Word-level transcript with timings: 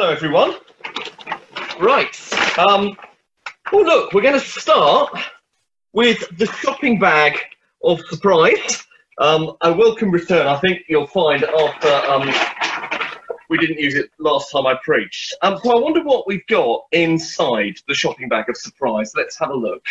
Hello, 0.00 0.12
everyone. 0.12 0.54
Right. 1.78 2.58
Um, 2.58 2.96
oh, 3.70 3.80
look, 3.80 4.14
we're 4.14 4.22
going 4.22 4.40
to 4.40 4.40
start 4.40 5.12
with 5.92 6.26
the 6.38 6.46
shopping 6.46 6.98
bag 6.98 7.38
of 7.84 8.00
surprise. 8.08 8.82
Um, 9.18 9.58
a 9.60 9.70
welcome 9.70 10.10
return, 10.10 10.46
I 10.46 10.56
think 10.56 10.84
you'll 10.88 11.06
find 11.06 11.44
after 11.44 11.88
um, 11.90 12.32
we 13.50 13.58
didn't 13.58 13.78
use 13.78 13.94
it 13.94 14.10
last 14.18 14.50
time 14.50 14.66
I 14.66 14.78
preached. 14.82 15.34
Um, 15.42 15.58
so 15.62 15.76
I 15.76 15.78
wonder 15.78 16.02
what 16.02 16.26
we've 16.26 16.46
got 16.46 16.84
inside 16.92 17.74
the 17.86 17.92
shopping 17.92 18.30
bag 18.30 18.48
of 18.48 18.56
surprise. 18.56 19.12
Let's 19.14 19.38
have 19.38 19.50
a 19.50 19.54
look. 19.54 19.84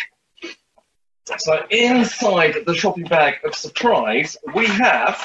So 1.38 1.64
inside 1.70 2.56
the 2.66 2.74
shopping 2.74 3.04
bag 3.04 3.34
of 3.44 3.54
surprise, 3.54 4.36
we 4.56 4.66
have, 4.66 5.22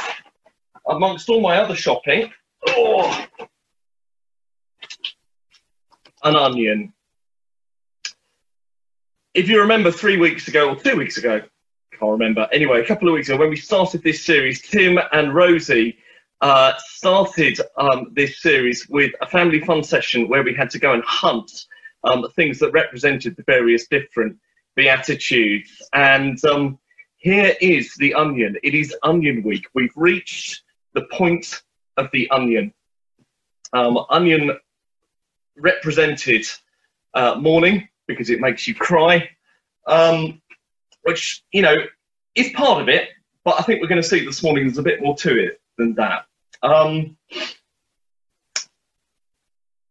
amongst 0.88 1.27
all 1.27 1.41
my 1.41 1.57
other 1.57 1.75
shopping, 1.75 2.31
oh, 2.67 3.25
an 6.25 6.35
onion. 6.35 6.91
If 9.33 9.47
you 9.47 9.61
remember 9.61 9.91
three 9.91 10.17
weeks 10.17 10.47
ago 10.47 10.70
or 10.70 10.75
two 10.75 10.97
weeks 10.97 11.17
ago, 11.17 11.41
can't 11.97 12.11
remember. 12.11 12.47
Anyway, 12.52 12.81
a 12.81 12.85
couple 12.85 13.07
of 13.07 13.13
weeks 13.13 13.29
ago, 13.29 13.38
when 13.38 13.49
we 13.49 13.55
started 13.55 14.03
this 14.03 14.25
series, 14.25 14.61
Tim 14.61 14.99
and 15.13 15.33
Rosie 15.33 15.97
uh, 16.41 16.73
started 16.77 17.59
um, 17.77 18.11
this 18.13 18.41
series 18.41 18.88
with 18.89 19.11
a 19.21 19.27
family 19.27 19.61
fun 19.61 19.83
session 19.83 20.27
where 20.27 20.43
we 20.43 20.53
had 20.53 20.69
to 20.71 20.80
go 20.80 20.93
and 20.93 21.03
hunt 21.05 21.52
um, 22.03 22.25
things 22.35 22.59
that 22.59 22.71
represented 22.71 23.35
the 23.35 23.44
various 23.44 23.88
different 23.88 24.38
beatitudes. 24.75 25.81
And 25.94 26.44
um, 26.45 26.80
here 27.17 27.55
is 27.61 27.94
the 27.95 28.13
onion. 28.13 28.57
It 28.63 28.73
is 28.73 28.94
Onion 29.03 29.41
Week. 29.44 29.66
We've 29.73 29.95
reached 29.95 30.63
the 30.94 31.05
point 31.11 31.61
of 31.97 32.09
the 32.11 32.30
onion. 32.31 32.73
Um, 33.73 33.99
onion 34.09 34.52
represented 35.58 36.45
uh, 37.14 37.36
mourning 37.36 37.88
because 38.08 38.30
it 38.30 38.39
makes 38.39 38.67
you 38.67 38.75
cry, 38.75 39.30
um, 39.88 40.42
which, 41.03 41.44
you 41.52 41.62
know, 41.62 41.75
is 42.36 42.50
part 42.52 42.81
of 42.81 42.89
it, 42.89 43.09
but 43.44 43.59
I 43.59 43.64
think 43.64 43.81
we're 43.81 43.88
going 43.88 44.02
to 44.02 44.08
see 44.08 44.25
this 44.25 44.44
morning 44.44 44.66
there's 44.66 44.78
a 44.78 44.84
bit 44.84 45.02
more 45.02 45.16
to 45.17 45.38
it 45.38 45.62
than 45.78 45.95
that. 45.95 46.25
Um, 46.62 47.17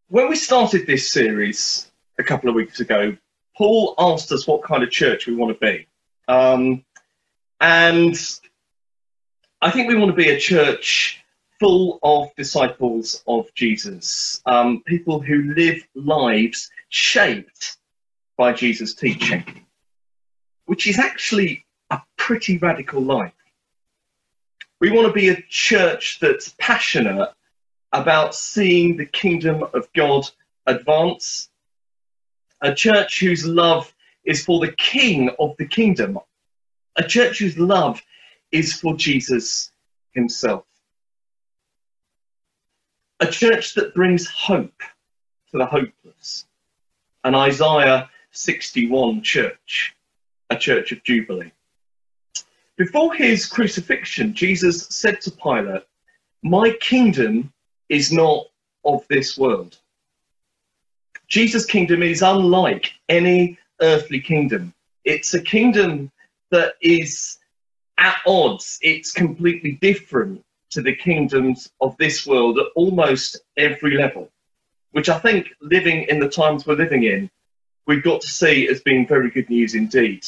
when 0.09 0.29
we 0.29 0.37
started 0.37 0.87
this 0.87 1.11
series 1.11 1.91
a 2.19 2.23
couple 2.23 2.49
of 2.49 2.55
weeks 2.55 2.81
ago, 2.81 3.17
Paul 3.57 3.95
asked 3.99 4.31
us 4.33 4.47
what 4.47 4.63
kind 4.63 4.83
of 4.83 4.91
church 4.91 5.27
we 5.27 5.35
want 5.35 5.59
to 5.59 5.67
be. 5.67 5.87
Um, 6.29 6.85
and 7.61 8.17
I 9.63 9.71
think 9.71 9.89
we 9.89 9.95
want 9.95 10.11
to 10.11 10.17
be 10.17 10.31
a 10.31 10.39
church 10.39 11.24
full 11.65 11.99
of 12.03 12.29
disciples 12.37 13.25
of 13.27 13.47
Jesus, 13.55 14.43
um, 14.45 14.83
people 14.85 15.19
who 15.19 15.55
live 15.55 15.83
lives 15.95 16.69
shaped 16.91 17.79
by 18.37 18.53
Jesus' 18.53 18.93
teaching, 18.93 19.43
which 20.67 20.87
is 20.87 20.99
actually 20.99 21.65
a 21.89 22.03
pretty 22.19 22.59
radical 22.59 23.01
life. 23.01 23.33
We 24.79 24.91
want 24.91 25.07
to 25.07 25.13
be 25.15 25.31
a 25.31 25.43
church 25.49 26.19
that's 26.21 26.55
passionate 26.59 27.33
about 27.93 28.35
seeing 28.35 28.99
the 28.99 29.07
kingdom 29.07 29.63
of 29.63 29.91
God 29.97 30.29
advance, 30.67 31.49
a 32.61 32.75
church 32.75 33.21
whose 33.21 33.47
love 33.47 33.91
is 34.23 34.45
for 34.45 34.61
the 34.61 34.73
king 34.73 35.31
of 35.39 35.57
the 35.59 35.67
kingdom, 35.67 36.19
a 36.97 37.05
church 37.05 37.39
whose 37.39 37.57
love 37.57 38.03
is 38.53 38.75
for 38.75 38.95
Jesus 38.99 39.73
himself 40.13 40.67
a 43.21 43.27
church 43.27 43.75
that 43.75 43.95
brings 43.95 44.27
hope 44.29 44.83
to 45.51 45.59
the 45.59 45.67
hopeless, 45.67 46.47
an 47.23 47.35
Isaiah 47.35 48.11
61 48.33 49.23
church, 49.23 49.95
a 50.51 50.57
church 50.57 50.93
of 50.93 51.03
Jubilee. 51.05 51.53
Before 52.77 53.15
his 53.15 53.47
crucifixion, 53.47 54.35
Jesus 54.35 54.89
said 54.89 55.21
to 55.23 55.31
Pilate, 55.31 55.85
My 56.43 56.73
kingdom 56.81 57.53
is 57.89 58.13
not 58.13 58.47
of 58.85 59.07
this 59.09 59.39
world. 59.39 59.79
Jesus' 61.29 61.67
kingdom 61.67 62.03
is 62.03 62.23
unlike 62.23 62.93
any 63.09 63.59
earthly 63.81 64.21
kingdom. 64.21 64.75
It's 65.05 65.35
a 65.35 65.41
kingdom 65.41 66.11
that 66.51 66.75
is 66.81 67.39
at 67.99 68.17
odds, 68.27 68.79
it's 68.83 69.13
completely 69.13 69.73
different 69.81 70.45
to 70.75 70.83
the 70.83 70.95
kingdoms 70.95 71.71
of 71.81 71.97
this 71.99 72.27
world 72.27 72.59
at 72.59 72.67
almost 72.75 73.41
every 73.57 73.97
level, 73.97 74.29
which 74.91 75.09
I 75.09 75.21
think 75.21 75.49
living 75.61 76.03
in 76.09 76.19
the 76.19 76.29
times 76.29 76.67
we're 76.67 76.75
living 76.75 77.05
in, 77.05 77.31
we've 77.87 78.03
got 78.03 78.21
to 78.23 78.29
see 78.29 78.69
as 78.69 78.81
being 78.81 79.07
very 79.07 79.31
good 79.31 79.49
news 79.49 79.77
indeed. 79.77 80.25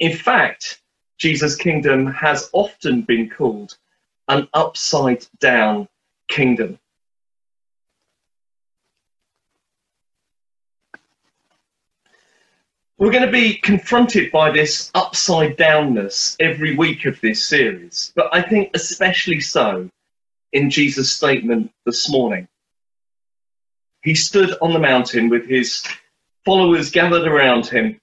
In 0.00 0.16
fact, 0.16 0.82
Jesus' 1.18 1.54
kingdom 1.54 2.06
has 2.06 2.50
often 2.52 3.02
been 3.02 3.30
called 3.30 3.78
an 4.26 4.48
upside 4.54 5.24
down 5.38 5.88
kingdom. 6.28 6.80
We're 13.02 13.10
going 13.10 13.26
to 13.26 13.32
be 13.32 13.54
confronted 13.54 14.30
by 14.30 14.52
this 14.52 14.92
upside 14.94 15.56
downness 15.56 16.36
every 16.38 16.76
week 16.76 17.04
of 17.04 17.20
this 17.20 17.44
series, 17.44 18.12
but 18.14 18.28
I 18.32 18.42
think 18.42 18.70
especially 18.74 19.40
so 19.40 19.90
in 20.52 20.70
Jesus' 20.70 21.10
statement 21.10 21.72
this 21.84 22.08
morning. 22.08 22.46
He 24.04 24.14
stood 24.14 24.54
on 24.62 24.72
the 24.72 24.78
mountain 24.78 25.30
with 25.30 25.48
his 25.48 25.84
followers 26.44 26.92
gathered 26.92 27.26
around 27.26 27.66
him 27.66 28.00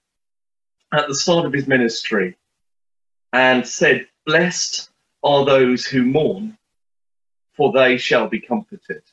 at 0.91 1.07
the 1.07 1.15
start 1.15 1.45
of 1.45 1.53
his 1.53 1.65
ministry 1.65 2.35
and 3.31 3.65
said, 3.65 4.05
Blessed 4.25 4.89
are 5.23 5.45
those 5.45 5.85
who 5.85 6.03
mourn, 6.03 6.57
for 7.53 7.71
they 7.71 7.95
shall 7.95 8.27
be 8.27 8.41
comforted. 8.41 9.03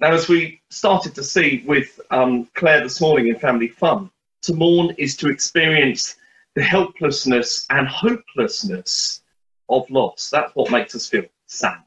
Now, 0.00 0.12
as 0.12 0.28
we 0.28 0.60
started 0.70 1.16
to 1.16 1.24
see 1.24 1.64
with 1.66 2.00
um, 2.12 2.48
Claire 2.54 2.82
this 2.82 3.00
morning 3.00 3.28
in 3.28 3.38
Family 3.38 3.66
Fun, 3.66 4.10
to 4.42 4.54
mourn 4.54 4.94
is 4.96 5.16
to 5.16 5.28
experience 5.28 6.14
the 6.54 6.62
helplessness 6.62 7.66
and 7.70 7.88
hopelessness 7.88 9.22
of 9.68 9.90
loss. 9.90 10.30
That's 10.30 10.54
what 10.54 10.70
makes 10.70 10.94
us 10.94 11.08
feel 11.08 11.24
sad. 11.46 11.82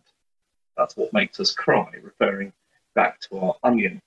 That's 0.75 0.97
what 0.97 1.13
makes 1.13 1.39
us 1.39 1.53
cry, 1.53 1.89
referring 2.01 2.51
back 2.95 3.21
to 3.21 3.39
our 3.39 3.55
onion. 3.63 4.01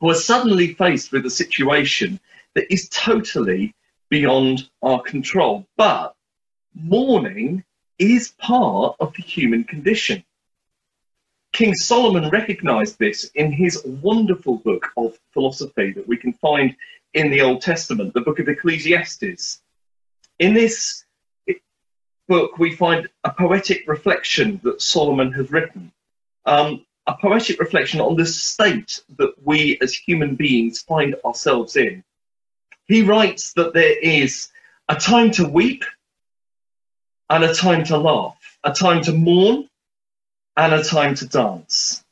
We're 0.00 0.14
suddenly 0.14 0.74
faced 0.74 1.10
with 1.10 1.26
a 1.26 1.30
situation 1.30 2.20
that 2.54 2.72
is 2.72 2.88
totally 2.90 3.74
beyond 4.10 4.68
our 4.82 5.02
control. 5.02 5.66
But 5.76 6.14
mourning 6.72 7.64
is 7.98 8.32
part 8.38 8.94
of 9.00 9.12
the 9.14 9.22
human 9.22 9.64
condition. 9.64 10.22
King 11.52 11.74
Solomon 11.74 12.28
recognized 12.30 12.98
this 12.98 13.30
in 13.34 13.50
his 13.50 13.82
wonderful 13.84 14.56
book 14.56 14.86
of 14.96 15.18
philosophy 15.32 15.92
that 15.92 16.06
we 16.06 16.16
can 16.16 16.32
find 16.34 16.76
in 17.14 17.30
the 17.30 17.40
Old 17.40 17.62
Testament, 17.62 18.12
the 18.12 18.20
book 18.20 18.38
of 18.38 18.48
Ecclesiastes. 18.48 19.62
In 20.38 20.52
this 20.52 21.04
book, 22.28 22.58
we 22.58 22.74
find 22.74 23.08
a 23.24 23.30
poetic 23.30 23.84
reflection 23.86 24.60
that 24.64 24.82
Solomon 24.82 25.32
has 25.32 25.50
written, 25.50 25.92
um, 26.44 26.84
a 27.06 27.14
poetic 27.14 27.60
reflection 27.60 28.00
on 28.00 28.16
the 28.16 28.26
state 28.26 29.00
that 29.16 29.32
we 29.42 29.78
as 29.80 29.94
human 29.94 30.34
beings 30.34 30.82
find 30.82 31.14
ourselves 31.24 31.76
in. 31.76 32.02
He 32.86 33.02
writes 33.02 33.52
that 33.54 33.72
there 33.72 33.98
is 33.98 34.48
a 34.88 34.96
time 34.96 35.30
to 35.32 35.48
weep 35.48 35.84
and 37.30 37.44
a 37.44 37.54
time 37.54 37.84
to 37.84 37.96
laugh, 37.96 38.36
a 38.64 38.72
time 38.72 39.02
to 39.02 39.12
mourn 39.12 39.68
and 40.56 40.72
a 40.72 40.82
time 40.82 41.14
to 41.16 41.26
dance. 41.26 42.04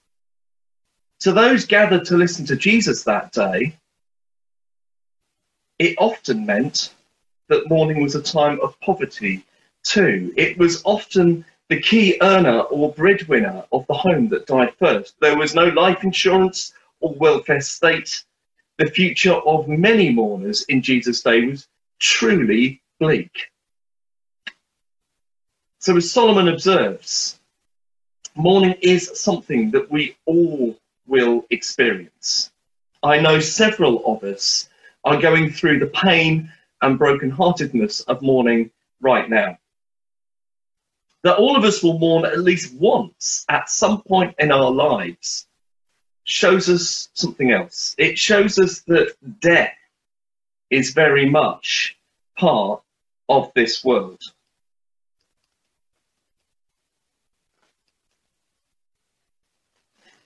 To 1.20 1.32
those 1.32 1.64
gathered 1.64 2.05
to 2.06 2.17
listen 2.17 2.44
to 2.46 2.56
Jesus 2.56 3.05
that 3.05 3.32
day, 3.32 3.76
it 5.79 5.94
often 5.99 6.46
meant 6.46 6.94
that 7.49 7.69
mourning 7.69 8.02
was 8.02 8.14
a 8.14 8.23
time 8.23 8.61
of 8.61 8.79
poverty 8.81 9.44
too. 9.82 10.32
It 10.37 10.58
was 10.58 10.82
often 10.85 11.44
the 11.69 11.81
key 11.81 12.19
earner 12.20 12.61
or 12.61 12.93
breadwinner 12.93 13.64
of 13.73 13.87
the 13.87 13.94
home 13.94 14.29
that 14.29 14.47
died 14.47 14.75
first. 14.79 15.14
There 15.20 15.37
was 15.37 15.55
no 15.55 15.67
life 15.69 16.05
insurance 16.05 16.73
or 17.00 17.14
welfare 17.14 17.61
state. 17.61 18.25
The 18.79 18.87
future 18.87 19.35
of 19.35 19.69
many 19.69 20.11
mourners 20.11 20.64
in 20.64 20.82
Jesus' 20.82 21.23
day 21.23 21.47
was 21.47 21.69
truly 22.00 22.82
bleak. 23.00 23.50
So, 25.79 25.97
as 25.97 26.11
Solomon 26.11 26.49
observes, 26.49 27.38
Mourning 28.36 28.75
is 28.81 29.10
something 29.20 29.70
that 29.72 29.90
we 29.90 30.16
all 30.26 30.76
will 31.06 31.44
experience. 31.50 32.50
I 33.02 33.20
know 33.20 33.38
several 33.40 34.04
of 34.06 34.25
us 34.25 34.69
are 35.04 35.20
going 35.20 35.50
through 35.50 35.78
the 35.78 35.86
pain 35.86 36.50
and 36.82 36.98
brokenheartedness 36.98 38.04
of 38.06 38.22
mourning 38.22 38.70
right 39.00 39.28
now. 39.28 39.58
that 41.25 41.38
all 41.38 41.56
of 41.56 41.64
us 41.64 41.82
will 41.82 41.98
mourn 41.98 42.25
at 42.26 42.38
least 42.38 42.75
once 42.75 43.44
at 43.48 43.69
some 43.70 44.02
point 44.02 44.34
in 44.38 44.52
our 44.52 44.70
lives 44.70 45.46
shows 46.25 46.69
us 46.69 47.08
something 47.14 47.50
else. 47.50 47.94
It 47.98 48.19
shows 48.19 48.58
us 48.58 48.80
that 48.82 49.14
death 49.40 49.75
is 50.70 50.92
very 50.92 51.28
much 51.28 51.96
part 52.38 52.82
of 53.28 53.50
this 53.54 53.82
world. 53.84 54.22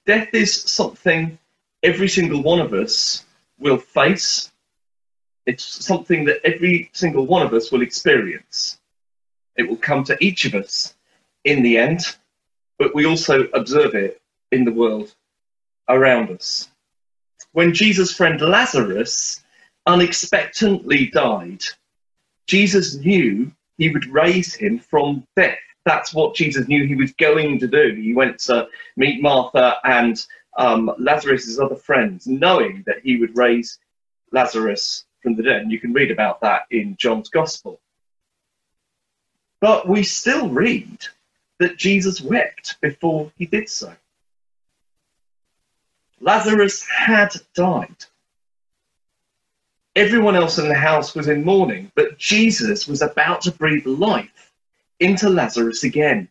Death 0.09 0.33
is 0.33 0.63
something 0.63 1.39
every 1.83 2.09
single 2.09 2.43
one 2.43 2.61
of 2.61 2.73
us 2.73 3.27
will 3.59 3.77
face. 3.77 4.51
It's 5.45 5.63
something 5.85 6.25
that 6.25 6.41
every 6.45 6.89
single 6.95 7.27
one 7.27 7.45
of 7.45 7.53
us 7.53 7.71
will 7.71 7.83
experience. 7.83 8.79
It 9.59 9.69
will 9.69 9.77
come 9.77 10.05
to 10.05 10.17
each 10.19 10.47
of 10.47 10.55
us 10.55 10.95
in 11.45 11.63
the 11.63 11.77
end, 11.77 12.01
but 12.79 12.95
we 12.95 13.05
also 13.05 13.49
observe 13.53 13.95
it 13.95 14.23
in 14.51 14.65
the 14.65 14.73
world 14.73 15.15
around 15.91 16.31
us. 16.31 16.71
When 17.53 17.75
Jesus' 17.75 18.15
friend 18.15 18.41
Lazarus 18.41 19.45
unexpectedly 19.85 21.09
died, 21.09 21.65
Jesus 22.47 22.95
knew 22.95 23.53
he 23.77 23.91
would 23.91 24.07
raise 24.07 24.55
him 24.55 24.79
from 24.79 25.27
death. 25.37 25.59
That's 25.89 26.13
what 26.13 26.35
Jesus 26.35 26.69
knew 26.69 26.87
he 26.87 26.97
was 26.97 27.13
going 27.15 27.59
to 27.61 27.67
do. 27.67 27.95
He 27.95 28.13
went 28.13 28.41
to 28.41 28.69
meet 28.99 29.23
Martha 29.23 29.77
and 29.85 30.23
um, 30.59 30.93
Lazarus' 30.99 31.59
other 31.59 31.77
friends, 31.77 32.27
knowing 32.27 32.85
that 32.87 33.01
he 33.03 33.17
would 33.17 33.35
raise 33.39 33.79
Lazarus 34.31 35.07
from 35.23 35.35
the 35.35 35.43
dead. 35.43 35.63
And 35.63 35.73
you 35.73 35.81
can 35.81 35.95
read 35.95 36.11
about 36.11 36.43
that 36.43 36.67
in 36.71 36.95
John's 36.99 37.31
Gospel. 37.31 37.81
But 39.61 39.89
we 39.89 40.03
still 40.03 40.51
read 40.51 41.07
that 41.59 41.79
Jesus 41.79 42.21
wept 42.21 42.79
before 42.83 43.33
he 43.39 43.47
did 43.47 43.71
so. 43.71 43.95
Lazarus 46.21 46.87
had 46.87 47.35
died. 47.55 48.05
Everyone 49.97 50.37
else 50.37 50.59
in 50.59 50.69
the 50.69 50.75
house 50.75 51.15
was 51.15 51.29
in 51.29 51.45
mourning, 51.45 51.91
but 51.95 52.19
Jesus 52.19 52.87
was 52.87 53.01
about 53.01 53.41
to 53.43 53.53
breathe 53.53 53.87
life 53.87 54.48
into 55.01 55.29
Lazarus 55.29 55.85
again. 55.85 56.29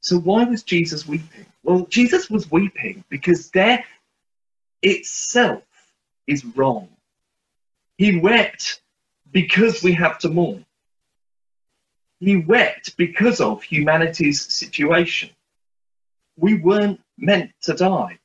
So, 0.00 0.18
why 0.18 0.44
was 0.44 0.62
Jesus 0.62 1.06
weeping? 1.06 1.46
Well, 1.62 1.86
Jesus 1.86 2.28
was 2.28 2.50
weeping 2.50 3.04
because 3.08 3.50
death 3.50 3.86
itself 4.82 5.62
is 6.26 6.44
wrong. 6.44 6.88
He 7.98 8.18
wept 8.18 8.80
because 9.30 9.82
we 9.82 9.92
have 9.92 10.18
to 10.20 10.28
mourn. 10.28 10.66
He 12.18 12.36
wept 12.36 12.96
because 12.96 13.40
of 13.40 13.62
humanity's 13.62 14.52
situation. 14.52 15.30
We 16.36 16.54
weren't 16.54 17.00
meant 17.18 17.52
to 17.62 17.74
die. 17.74 18.18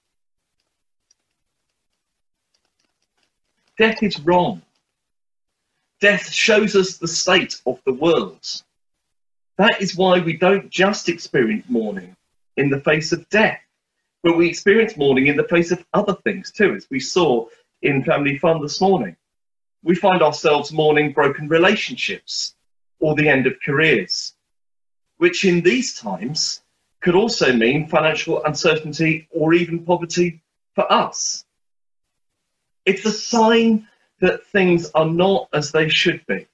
Death 3.77 4.01
is 4.01 4.19
wrong. 4.19 4.61
Death 5.99 6.31
shows 6.31 6.75
us 6.75 6.97
the 6.97 7.07
state 7.07 7.59
of 7.65 7.79
the 7.85 7.93
world. 7.93 8.45
That 9.57 9.81
is 9.81 9.95
why 9.95 10.19
we 10.19 10.37
don't 10.37 10.69
just 10.69 11.09
experience 11.09 11.65
mourning 11.67 12.15
in 12.55 12.69
the 12.69 12.81
face 12.81 13.11
of 13.11 13.27
death, 13.29 13.59
but 14.21 14.37
we 14.37 14.47
experience 14.47 14.95
mourning 14.95 15.25
in 15.25 15.35
the 15.35 15.47
face 15.47 15.71
of 15.71 15.83
other 15.93 16.13
things 16.13 16.51
too, 16.51 16.75
as 16.75 16.87
we 16.91 16.99
saw 16.99 17.47
in 17.81 18.03
Family 18.03 18.37
Fun 18.37 18.61
this 18.61 18.79
morning. 18.79 19.15
We 19.81 19.95
find 19.95 20.21
ourselves 20.21 20.71
mourning 20.71 21.13
broken 21.13 21.47
relationships, 21.47 22.53
or 22.99 23.15
the 23.15 23.29
end 23.29 23.47
of 23.47 23.59
careers, 23.65 24.33
which 25.17 25.45
in 25.45 25.61
these 25.61 25.97
times 25.99 26.61
could 26.99 27.15
also 27.15 27.53
mean 27.53 27.87
financial 27.87 28.43
uncertainty 28.43 29.27
or 29.31 29.53
even 29.53 29.83
poverty 29.83 30.41
for 30.75 30.91
us. 30.91 31.45
It's 32.85 33.05
a 33.05 33.11
sign 33.11 33.87
that 34.19 34.45
things 34.47 34.91
are 34.95 35.05
not 35.05 35.47
as 35.53 35.71
they 35.71 35.89
should 35.89 36.25
be. 36.25 36.47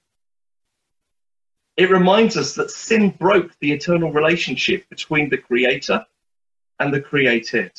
It 1.76 1.90
reminds 1.90 2.36
us 2.36 2.54
that 2.54 2.70
sin 2.70 3.10
broke 3.10 3.50
the 3.58 3.72
eternal 3.72 4.12
relationship 4.12 4.88
between 4.88 5.28
the 5.28 5.38
Creator 5.38 6.06
and 6.78 6.92
the 6.92 7.00
created. 7.00 7.72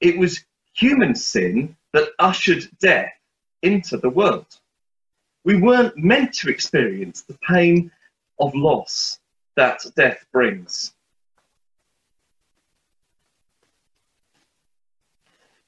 It 0.00 0.16
was 0.16 0.44
human 0.72 1.14
sin 1.14 1.76
that 1.92 2.10
ushered 2.18 2.68
death 2.80 3.12
into 3.62 3.96
the 3.96 4.10
world. 4.10 4.46
We 5.44 5.56
weren't 5.56 5.96
meant 5.96 6.34
to 6.34 6.50
experience 6.50 7.22
the 7.22 7.38
pain 7.48 7.90
of 8.38 8.54
loss 8.54 9.18
that 9.56 9.84
death 9.96 10.24
brings. 10.32 10.94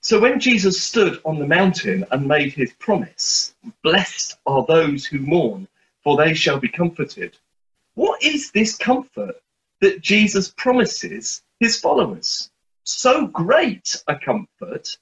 So 0.04 0.18
when 0.18 0.40
Jesus 0.40 0.82
stood 0.82 1.20
on 1.24 1.38
the 1.38 1.46
mountain 1.46 2.04
and 2.10 2.26
made 2.26 2.52
his 2.52 2.72
promise, 2.80 3.54
blessed 3.84 4.36
are 4.44 4.66
those 4.66 5.06
who 5.06 5.20
mourn, 5.20 5.68
for 6.02 6.16
they 6.16 6.34
shall 6.34 6.58
be 6.58 6.68
comforted. 6.68 7.38
What 7.94 8.20
is 8.20 8.50
this 8.50 8.76
comfort 8.76 9.36
that 9.80 10.00
Jesus 10.00 10.52
promises 10.56 11.44
his 11.60 11.78
followers? 11.78 12.50
So 12.82 13.28
great 13.28 14.02
a 14.08 14.16
comfort 14.18 14.98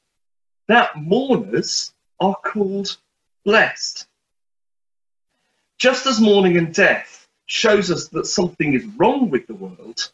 that 0.69 1.00
mourners 1.00 1.94
are 2.20 2.37
called 2.37 2.99
blessed. 3.43 4.06
Just 5.79 6.05
as 6.05 6.20
mourning 6.20 6.58
and 6.58 6.75
death 6.75 7.26
shows 7.47 7.91
us 7.91 8.08
that 8.08 8.26
something 8.26 8.75
is 8.75 8.85
wrong 8.99 9.31
with 9.31 9.47
the 9.47 9.55
world, 9.55 10.12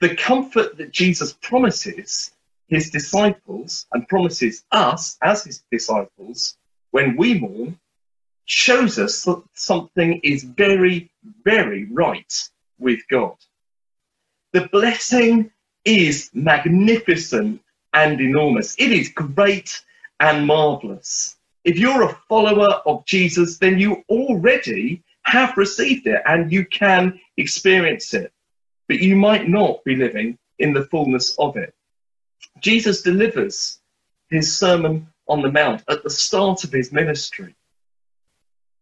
the 0.00 0.16
comfort 0.16 0.78
that 0.78 0.90
Jesus 0.90 1.34
promises 1.34 2.32
his 2.68 2.90
disciples 2.90 3.86
and 3.92 4.08
promises 4.08 4.64
us 4.72 5.16
as 5.22 5.44
his 5.44 5.62
disciples 5.70 6.56
when 6.90 7.16
we 7.16 7.38
mourn 7.38 7.78
shows 8.46 8.98
us 8.98 9.24
that 9.24 9.42
something 9.54 10.20
is 10.22 10.44
very, 10.44 11.10
very 11.44 11.84
right 11.92 12.32
with 12.78 13.00
God. 13.08 13.36
The 14.52 14.68
blessing 14.68 15.50
is 15.84 16.30
magnificent 16.32 17.60
and 17.92 18.20
enormous. 18.20 18.74
It 18.78 18.92
is 18.92 19.08
great 19.08 19.82
and 20.20 20.46
marvelous. 20.46 21.36
If 21.64 21.78
you're 21.78 22.02
a 22.02 22.18
follower 22.28 22.80
of 22.86 23.04
Jesus, 23.06 23.58
then 23.58 23.78
you 23.78 24.04
already 24.08 25.02
have 25.22 25.56
received 25.56 26.06
it 26.06 26.22
and 26.26 26.52
you 26.52 26.64
can 26.64 27.18
experience 27.36 28.14
it. 28.14 28.32
But 28.88 29.00
you 29.00 29.16
might 29.16 29.48
not 29.48 29.82
be 29.84 29.96
living 29.96 30.38
in 30.60 30.72
the 30.72 30.84
fullness 30.84 31.36
of 31.38 31.56
it. 31.56 31.74
Jesus 32.60 33.02
delivers 33.02 33.80
his 34.28 34.56
Sermon 34.56 35.06
on 35.28 35.42
the 35.42 35.50
Mount 35.50 35.82
at 35.88 36.02
the 36.02 36.10
start 36.10 36.64
of 36.64 36.72
his 36.72 36.92
ministry. 36.92 37.54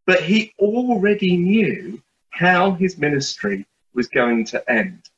But 0.07 0.23
he 0.23 0.53
already 0.59 1.37
knew 1.37 2.03
how 2.31 2.73
his 2.73 2.99
ministry 2.99 3.67
was 3.95 4.09
going 4.09 4.45
to 4.47 4.71
end. 4.71 5.09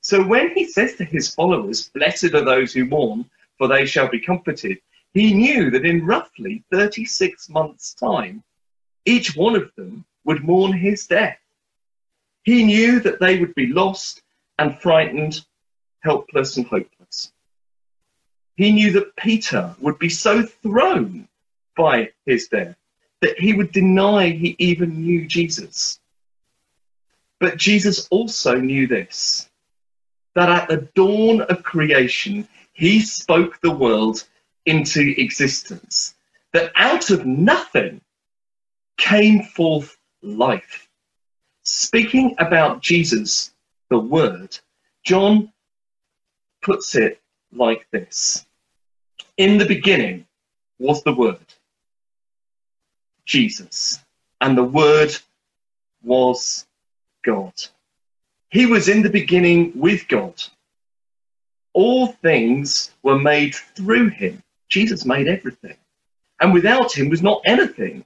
So 0.00 0.26
when 0.26 0.50
he 0.54 0.66
says 0.66 0.96
to 0.96 1.04
his 1.04 1.32
followers, 1.34 1.88
Blessed 1.90 2.34
are 2.34 2.44
those 2.44 2.72
who 2.72 2.84
mourn, 2.84 3.30
for 3.58 3.68
they 3.68 3.86
shall 3.86 4.08
be 4.08 4.18
comforted, 4.18 4.78
he 5.14 5.32
knew 5.32 5.70
that 5.70 5.84
in 5.84 6.06
roughly 6.06 6.64
36 6.72 7.48
months' 7.50 7.94
time, 7.94 8.42
each 9.04 9.36
one 9.36 9.54
of 9.54 9.70
them 9.76 10.04
would 10.24 10.42
mourn 10.42 10.72
his 10.72 11.06
death. 11.06 11.38
He 12.44 12.64
knew 12.64 12.98
that 13.00 13.20
they 13.20 13.38
would 13.38 13.54
be 13.54 13.66
lost 13.68 14.22
and 14.58 14.78
frightened, 14.78 15.44
helpless 16.00 16.56
and 16.56 16.66
hopeless. 16.66 17.01
He 18.56 18.72
knew 18.72 18.92
that 18.92 19.16
Peter 19.16 19.74
would 19.80 19.98
be 19.98 20.08
so 20.08 20.42
thrown 20.42 21.28
by 21.76 22.10
his 22.26 22.48
death 22.48 22.76
that 23.22 23.38
he 23.38 23.52
would 23.54 23.72
deny 23.72 24.28
he 24.28 24.56
even 24.58 25.00
knew 25.00 25.26
Jesus. 25.26 26.00
But 27.40 27.56
Jesus 27.56 28.08
also 28.10 28.56
knew 28.56 28.86
this 28.86 29.48
that 30.34 30.48
at 30.48 30.68
the 30.68 30.88
dawn 30.94 31.42
of 31.42 31.62
creation, 31.62 32.48
he 32.72 33.00
spoke 33.00 33.60
the 33.60 33.70
world 33.70 34.24
into 34.64 35.14
existence. 35.18 36.14
That 36.52 36.72
out 36.74 37.10
of 37.10 37.26
nothing 37.26 38.00
came 38.96 39.42
forth 39.42 39.96
life. 40.22 40.88
Speaking 41.64 42.34
about 42.38 42.82
Jesus, 42.82 43.52
the 43.90 43.98
Word, 43.98 44.58
John 45.04 45.52
puts 46.62 46.94
it 46.94 47.21
like 47.52 47.86
this 47.90 48.46
In 49.36 49.58
the 49.58 49.66
beginning 49.66 50.26
was 50.78 51.02
the 51.02 51.14
Word, 51.14 51.54
Jesus, 53.24 53.98
and 54.40 54.56
the 54.56 54.64
Word 54.64 55.16
was 56.02 56.66
God. 57.22 57.54
He 58.50 58.66
was 58.66 58.88
in 58.88 59.02
the 59.02 59.10
beginning 59.10 59.72
with 59.74 60.08
God. 60.08 60.42
All 61.72 62.08
things 62.08 62.92
were 63.02 63.18
made 63.18 63.54
through 63.54 64.08
him. 64.08 64.42
Jesus 64.68 65.06
made 65.06 65.26
everything. 65.26 65.76
And 66.40 66.52
without 66.52 66.92
him 66.92 67.08
was 67.08 67.22
not 67.22 67.40
anything 67.44 68.04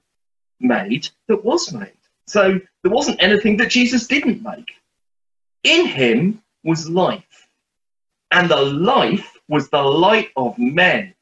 made 0.59 1.09
that 1.27 1.43
was 1.43 1.73
made. 1.73 1.91
So 2.27 2.59
there 2.83 2.91
wasn't 2.91 3.21
anything 3.21 3.57
that 3.57 3.71
Jesus 3.71 4.07
didn't 4.07 4.43
make. 4.43 4.71
In 5.63 5.85
him 5.85 6.41
was 6.63 6.89
life, 6.89 7.47
and 8.31 8.49
the 8.49 8.61
life 8.61 9.36
was 9.47 9.69
the 9.69 9.81
light 9.81 10.29
of 10.35 10.57
men. 10.57 11.13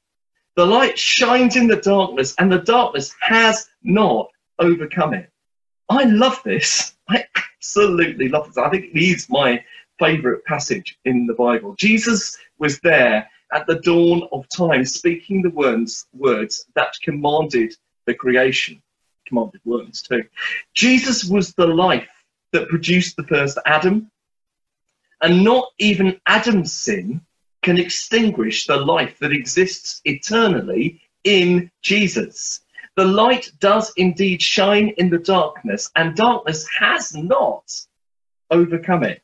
The 0.56 0.66
light 0.66 0.98
shines 0.98 1.56
in 1.56 1.68
the 1.68 1.76
darkness, 1.78 2.34
and 2.40 2.52
the 2.52 2.60
darkness 2.60 3.14
has 3.20 3.68
not 3.84 4.30
overcome 4.60 5.14
it. 5.14 5.30
I 5.90 6.06
love 6.06 6.42
this. 6.44 6.96
I 7.10 7.26
absolutely 7.36 8.30
love 8.30 8.48
this. 8.48 8.58
I 8.58 8.70
think 8.70 8.86
it 8.86 8.98
is 9.00 9.30
my 9.30 9.64
favorite 10.00 10.44
passage 10.46 10.98
in 11.06 11.26
the 11.26 11.34
Bible. 11.34 11.76
Jesus 11.76 12.38
was 12.58 12.80
there 12.80 13.30
at 13.54 13.68
the 13.68 13.80
dawn 13.80 14.28
of 14.32 14.48
time, 14.50 14.86
speaking 14.86 15.42
the 15.42 15.50
words, 15.52 16.08
words 16.14 16.66
that 16.76 16.94
commanded 17.04 17.76
the 18.06 18.14
creation, 18.14 18.82
commanded 19.28 19.62
words 19.66 20.02
too. 20.02 20.24
Jesus 20.74 21.26
was 21.26 21.54
the 21.54 21.68
life 21.68 22.10
that 22.52 22.70
produced 22.70 23.18
the 23.18 23.24
first 23.24 23.58
Adam, 23.66 24.10
and 25.22 25.44
not 25.44 25.70
even 25.80 26.20
Adam's 26.26 26.74
sin 26.74 27.22
can 27.66 27.78
extinguish 27.80 28.68
the 28.68 28.78
life 28.78 29.18
that 29.18 29.32
exists 29.32 30.00
eternally 30.06 31.02
in 31.24 31.72
Jesus. 31.82 32.62
The 32.96 33.06
light 33.06 33.52
does 33.60 33.92
indeed 33.98 34.40
shine 34.42 34.90
in 34.98 35.10
the 35.10 35.18
darkness, 35.18 35.90
and 35.96 36.16
darkness 36.16 36.68
has 36.80 37.16
not 37.16 37.74
overcome 38.52 39.04
it. 39.04 39.24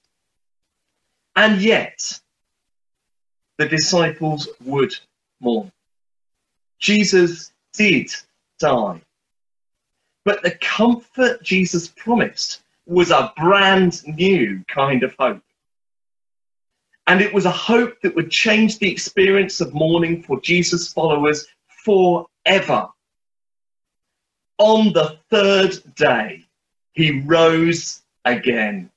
And 1.36 1.62
yet, 1.62 2.20
the 3.60 3.68
disciples 3.68 4.50
would 4.66 4.94
mourn. 5.40 5.72
Jesus 6.80 7.54
did 7.74 8.12
die. 8.60 9.02
But 10.26 10.42
the 10.42 10.58
comfort 10.60 11.44
Jesus 11.44 11.88
promised 11.90 12.64
was 12.88 13.12
a 13.12 13.32
brand 13.38 14.02
new 14.08 14.66
kind 14.68 15.04
of 15.04 15.14
hope. 15.20 15.44
And 17.12 17.20
it 17.20 17.34
was 17.34 17.44
a 17.44 17.52
hope 17.52 18.00
that 18.04 18.16
would 18.16 18.32
change 18.32 18.80
the 18.80 18.90
experience 18.90 19.60
of 19.60 19.74
mourning 19.74 20.24
for 20.24 20.40
Jesus' 20.40 20.94
followers 20.94 21.46
forever. 21.84 22.88
On 24.58 24.94
the 24.94 25.18
third 25.30 25.76
day, 25.96 26.46
he 26.94 27.20
rose 27.20 28.02
again. 28.24 28.90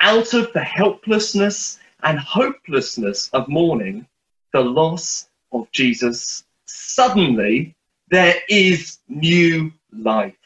Out 0.00 0.34
of 0.34 0.52
the 0.52 0.62
helplessness 0.62 1.78
and 2.02 2.18
hopelessness 2.18 3.30
of 3.30 3.48
mourning, 3.48 4.06
the 4.52 4.60
loss 4.60 5.30
of 5.52 5.72
Jesus, 5.72 6.44
suddenly 6.66 7.74
there 8.10 8.34
is 8.50 8.98
new 9.08 9.72
life. 9.94 10.36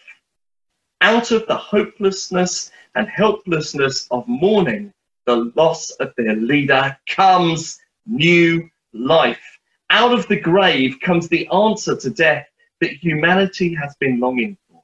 Out 1.00 1.32
of 1.32 1.48
the 1.48 1.56
hopelessness 1.56 2.70
and 2.94 3.08
helplessness 3.08 4.06
of 4.12 4.28
mourning, 4.28 4.92
the 5.26 5.52
loss 5.56 5.90
of 5.92 6.12
their 6.16 6.36
leader, 6.36 6.96
comes 7.08 7.78
new 8.06 8.68
life. 8.92 9.58
Out 9.90 10.12
of 10.12 10.26
the 10.28 10.38
grave 10.38 10.98
comes 11.00 11.28
the 11.28 11.48
answer 11.48 11.96
to 11.96 12.10
death 12.10 12.46
that 12.80 12.92
humanity 12.92 13.74
has 13.74 13.94
been 13.96 14.20
longing 14.20 14.56
for. 14.68 14.82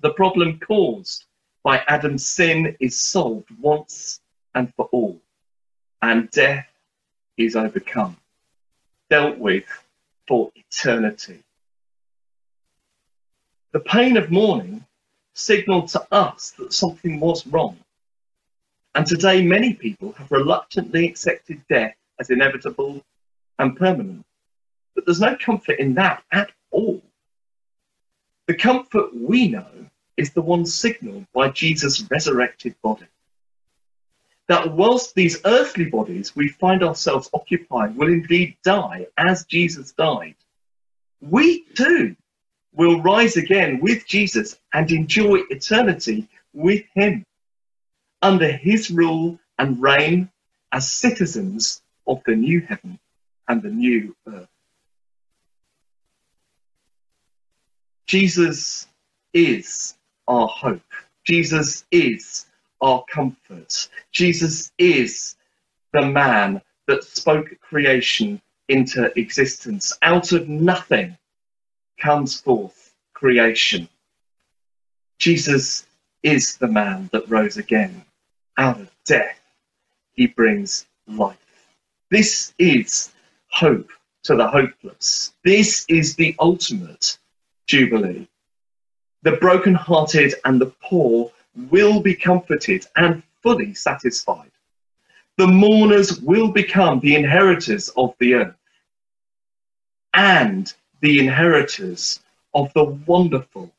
The 0.00 0.12
problem 0.14 0.58
caused 0.60 1.24
by 1.62 1.82
Adam's 1.88 2.26
sin 2.26 2.76
is 2.80 3.00
solved 3.00 3.48
once 3.60 4.20
and 4.54 4.72
for 4.74 4.86
all 4.92 5.20
and 6.02 6.30
death 6.30 6.66
is 7.36 7.56
overcome, 7.56 8.16
dealt 9.08 9.38
with 9.38 9.64
for 10.26 10.50
eternity. 10.54 11.42
The 13.72 13.80
pain 13.80 14.16
of 14.16 14.30
mourning 14.30 14.84
signaled 15.34 15.88
to 15.88 16.06
us 16.12 16.50
that 16.58 16.72
something 16.72 17.20
was 17.20 17.46
wrong. 17.46 17.78
And 18.94 19.06
today, 19.06 19.42
many 19.42 19.74
people 19.74 20.12
have 20.12 20.30
reluctantly 20.30 21.06
accepted 21.06 21.62
death 21.68 21.94
as 22.18 22.30
inevitable 22.30 23.04
and 23.58 23.76
permanent. 23.76 24.24
But 24.94 25.06
there's 25.06 25.20
no 25.20 25.36
comfort 25.36 25.78
in 25.78 25.94
that 25.94 26.24
at 26.32 26.50
all. 26.70 27.02
The 28.46 28.54
comfort 28.54 29.14
we 29.14 29.48
know 29.48 29.86
is 30.16 30.32
the 30.32 30.42
one 30.42 30.66
signaled 30.66 31.26
by 31.32 31.50
Jesus' 31.50 32.02
resurrected 32.10 32.74
body 32.82 33.06
that 34.50 34.72
whilst 34.72 35.14
these 35.14 35.40
earthly 35.44 35.84
bodies 35.84 36.34
we 36.34 36.48
find 36.48 36.82
ourselves 36.82 37.30
occupying 37.32 37.94
will 37.94 38.08
indeed 38.08 38.56
die 38.64 39.06
as 39.16 39.44
Jesus 39.44 39.92
died, 39.92 40.34
we 41.20 41.62
too 41.76 42.16
will 42.74 43.00
rise 43.00 43.36
again 43.36 43.78
with 43.78 44.04
Jesus 44.08 44.58
and 44.74 44.90
enjoy 44.90 45.38
eternity 45.50 46.26
with 46.52 46.82
him 46.94 47.24
under 48.22 48.50
his 48.50 48.90
rule 48.90 49.38
and 49.58 49.80
reign 49.80 50.30
as 50.72 50.90
citizens 50.90 51.82
of 52.06 52.22
the 52.26 52.36
new 52.36 52.60
heaven 52.60 52.98
and 53.48 53.62
the 53.62 53.70
new 53.70 54.14
earth. 54.28 54.48
Jesus 58.06 58.88
is 59.32 59.96
our 60.26 60.48
hope. 60.48 60.82
Jesus 61.24 61.84
is 61.90 62.46
our 62.80 63.04
comfort. 63.04 63.88
Jesus 64.12 64.72
is 64.78 65.36
the 65.92 66.02
man 66.02 66.60
that 66.86 67.04
spoke 67.04 67.48
creation 67.60 68.40
into 68.68 69.16
existence. 69.18 69.96
Out 70.02 70.32
of 70.32 70.48
nothing 70.48 71.16
comes 72.00 72.40
forth 72.40 72.94
creation. 73.12 73.88
Jesus 75.18 75.86
is 76.22 76.56
the 76.56 76.68
man 76.68 77.10
that 77.12 77.28
rose 77.28 77.58
again. 77.58 78.04
Out 78.60 78.78
of 78.78 78.90
death, 79.06 79.40
he 80.12 80.26
brings 80.26 80.86
life. 81.06 81.38
This 82.10 82.52
is 82.58 83.10
hope 83.48 83.90
to 84.24 84.36
the 84.36 84.46
hopeless. 84.46 85.32
This 85.42 85.86
is 85.88 86.14
the 86.14 86.36
ultimate 86.38 87.16
jubilee. 87.66 88.28
The 89.22 89.32
broken-hearted 89.32 90.34
and 90.44 90.60
the 90.60 90.74
poor 90.82 91.32
will 91.70 92.02
be 92.02 92.14
comforted 92.14 92.86
and 92.96 93.22
fully 93.42 93.72
satisfied. 93.72 94.50
The 95.38 95.46
mourners 95.46 96.20
will 96.20 96.52
become 96.52 97.00
the 97.00 97.14
inheritors 97.14 97.88
of 97.96 98.14
the 98.18 98.34
earth 98.34 98.56
and 100.12 100.70
the 101.00 101.18
inheritors 101.18 102.20
of 102.52 102.70
the 102.74 102.84
wonderful 102.84 103.72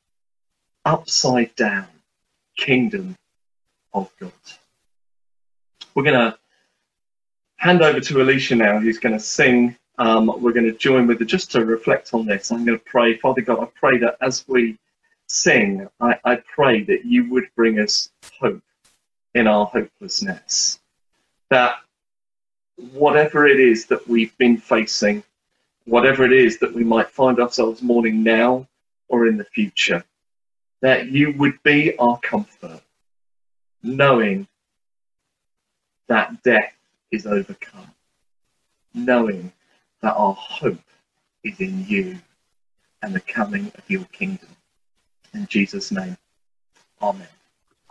upside 0.86 1.54
down 1.56 1.88
kingdom 2.58 3.16
of 3.94 4.10
God. 4.20 4.32
We're 5.94 6.04
going 6.04 6.32
to 6.32 6.38
hand 7.58 7.82
over 7.82 8.00
to 8.00 8.22
Alicia 8.22 8.56
now, 8.56 8.80
who's 8.80 8.98
going 8.98 9.14
to 9.14 9.20
sing. 9.20 9.78
Um, 9.98 10.28
we're 10.42 10.54
going 10.54 10.66
to 10.66 10.78
join 10.78 11.06
with 11.06 11.20
her 11.20 11.26
just 11.26 11.52
to 11.52 11.66
reflect 11.66 12.14
on 12.14 12.26
this. 12.26 12.52
I'm 12.52 12.66
going 12.66 12.78
to 12.78 12.84
pray, 12.86 13.18
Father 13.18 13.42
God, 13.42 13.60
I 13.60 13.66
pray 13.66 13.98
that 14.00 14.18
as 14.22 14.46
we 14.48 14.78
sing, 15.28 15.88
I, 16.00 16.18
I 16.24 16.36
pray 16.38 16.84
that 16.84 17.06
you 17.06 17.30
would 17.30 17.46
bring 17.56 17.80
us 17.80 18.10
hope 18.40 18.64
in 19.36 19.48
our 19.48 19.66
hopelessness. 19.66 20.80
That 21.50 21.76
whatever 22.94 23.48
it 23.48 23.60
is 23.60 23.86
that 23.88 24.08
we've 24.08 24.36
been 24.38 24.58
facing, 24.58 25.24
whatever 25.86 26.24
it 26.24 26.34
is 26.34 26.60
that 26.60 26.74
we 26.74 26.84
might 26.84 27.10
find 27.10 27.40
ourselves 27.40 27.82
mourning 27.82 28.24
now 28.24 28.68
or 29.08 29.28
in 29.28 29.38
the 29.38 29.46
future, 29.46 30.04
that 30.82 31.08
you 31.08 31.34
would 31.38 31.62
be 31.64 31.98
our 31.98 32.18
comfort, 32.20 32.82
knowing 33.84 34.48
that 36.08 36.44
death 36.44 36.74
is 37.12 37.26
overcome, 37.26 37.92
knowing 38.94 39.52
that 40.02 40.16
our 40.16 40.34
hope 40.34 40.82
is 41.44 41.60
in 41.60 41.86
you 41.88 42.18
and 43.02 43.14
the 43.14 43.20
coming 43.22 43.72
of 43.78 43.90
your 43.90 44.06
kingdom. 44.06 44.50
In 45.34 45.48
Jesus' 45.48 45.92
name, 45.92 46.18
Amen. 47.02 47.28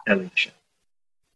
Elisha. 0.07 0.51